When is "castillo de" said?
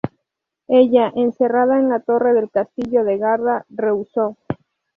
2.49-3.19